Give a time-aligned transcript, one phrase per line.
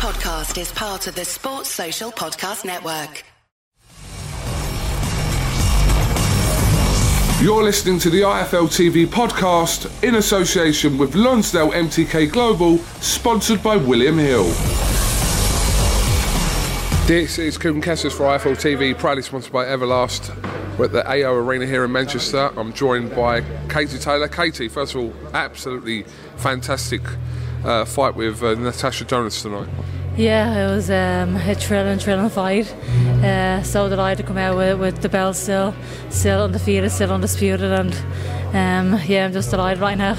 [0.00, 3.22] podcast is part of the Sports Social Podcast Network.
[7.42, 13.76] You're listening to the IFL TV podcast in association with Lonsdale MTK Global, sponsored by
[13.76, 14.44] William Hill.
[17.06, 20.34] This is Kugan Cassius for IFL TV, proudly sponsored by Everlast.
[20.78, 22.50] We're at the AO Arena here in Manchester.
[22.56, 24.28] I'm joined by Katie Taylor.
[24.28, 26.04] Katie, first of all, absolutely
[26.36, 27.02] fantastic
[27.64, 29.68] uh, fight with uh, Natasha Jonas tonight.
[30.16, 32.72] Yeah, it was um, a thrilling, thrilling fight.
[33.24, 35.74] Uh, so delighted to come out with, with the belt still,
[36.10, 37.94] still undefeated, still undisputed, and
[38.54, 40.16] um, yeah, I'm just delighted right now.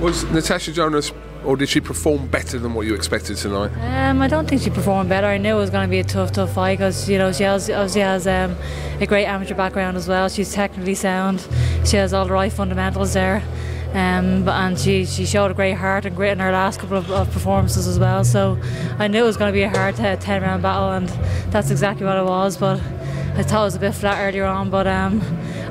[0.00, 1.12] Was Natasha Jonas,
[1.44, 3.70] or did she perform better than what you expected tonight?
[3.80, 5.28] Um, I don't think she performed better.
[5.28, 7.44] I knew it was going to be a tough, tough fight because you know she
[7.44, 8.56] has she has um,
[9.00, 10.28] a great amateur background as well.
[10.28, 11.46] She's technically sound.
[11.84, 13.42] She has all the right fundamentals there.
[13.94, 17.10] Um, and she, she showed a great heart and grit in her last couple of,
[17.10, 18.24] of performances as well.
[18.24, 18.58] So
[18.98, 21.08] I knew it was going to be a hard 10 round battle, and
[21.52, 22.56] that's exactly what it was.
[22.56, 22.80] But
[23.34, 25.22] I thought it was a bit flat earlier on, but um,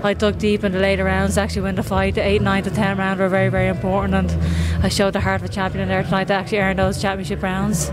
[0.03, 2.15] I dug deep in the later rounds to actually win the fight.
[2.15, 5.41] The 8, 9 to 10 round were very, very important, and I showed the heart
[5.41, 7.91] of a champion in there tonight to actually earn those championship rounds.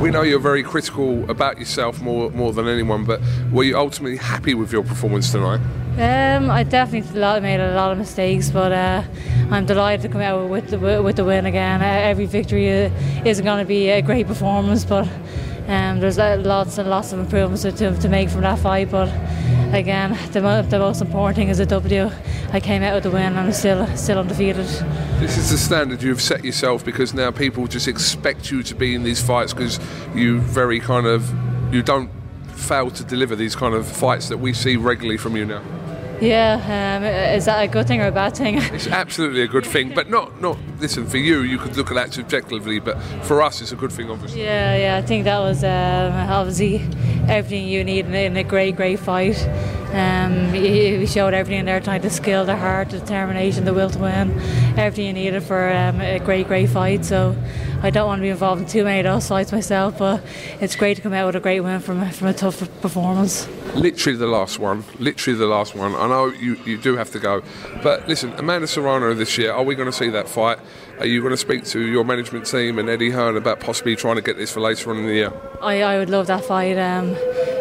[0.00, 4.16] We know you're very critical about yourself more more than anyone, but were you ultimately
[4.16, 5.60] happy with your performance tonight?
[5.98, 9.02] Um, I definitely made a lot of mistakes, but uh,
[9.50, 11.82] I'm delighted to come out with the with the win again.
[11.82, 12.90] Uh, every victory uh,
[13.24, 15.08] isn't going to be a great performance, but
[15.66, 18.92] um, there's lots and lots of improvements to, to make from that fight.
[18.92, 19.08] But
[19.72, 22.10] again, the, the most important thing is a W.
[22.52, 24.66] I came out with the win and I'm still still undefeated.
[25.20, 28.94] This is the standard you've set yourself because now people just expect you to be
[28.94, 29.78] in these fights because
[30.14, 31.32] you very kind of
[31.72, 32.10] you don't
[32.48, 35.62] fail to deliver these kind of fights that we see regularly from you now.
[36.20, 38.58] Yeah, um, is that a good thing or a bad thing?
[38.58, 40.58] It's absolutely a good thing, but not not.
[40.80, 43.92] Listen, for you, you could look at that subjectively, but for us, it's a good
[43.92, 44.42] thing, obviously.
[44.42, 46.76] Yeah, yeah, I think that was um, obviously
[47.28, 49.36] everything you need in a great, great fight.
[49.92, 53.88] Um, he, showed everything in there tonight the skill, the heart, the determination, the will
[53.88, 54.38] to win,
[54.76, 57.06] everything you needed for um, a great, great fight.
[57.06, 57.34] So
[57.82, 60.22] I don't want to be involved in too many of those fights myself, but
[60.60, 63.48] it's great to come out with a great win from, from a tough performance.
[63.74, 65.94] Literally the last one, literally the last one.
[65.94, 67.42] I know you, you do have to go,
[67.82, 70.58] but listen, Amanda Serrano this year, are we going to see that fight?
[70.98, 74.16] Are you going to speak to your management team and Eddie Hearn about possibly trying
[74.16, 75.32] to get this for later on in the year?
[75.62, 76.76] I, I would love that fight.
[76.76, 77.16] Um,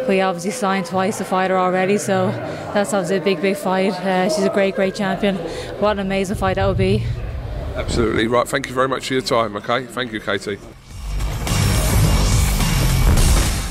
[0.08, 2.32] we obviously signed twice to fight her already, so
[2.74, 3.94] that's obviously a big, big fight.
[3.94, 5.36] Uh, she's a great, great champion.
[5.80, 7.04] What an amazing fight that would be.
[7.76, 8.48] Absolutely right.
[8.48, 9.56] Thank you very much for your time.
[9.56, 10.58] Okay, thank you, Katie.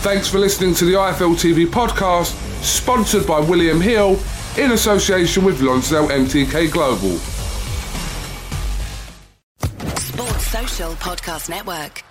[0.02, 2.32] Thanks for listening to the IFL TV podcast,
[2.62, 4.20] sponsored by William Hill
[4.56, 7.18] in association with Lonsdale MTK Global.
[9.98, 12.04] Sports Social Podcast Network.